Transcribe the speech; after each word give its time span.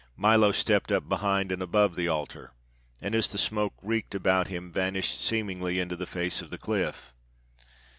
Milo 0.17 0.51
stepped 0.51 0.91
up 0.91 1.07
behind 1.07 1.51
and 1.51 1.61
above 1.61 1.95
the 1.95 2.07
altar, 2.07 2.53
and 3.03 3.13
as 3.13 3.27
the 3.27 3.37
smoke 3.37 3.75
reeked 3.83 4.15
about 4.15 4.47
him 4.47 4.71
vanished 4.71 5.21
seemingly 5.23 5.79
into 5.79 5.95
the 5.95 6.07
face 6.07 6.41
of 6.41 6.49
the 6.49 6.57
cliff. 6.57 7.13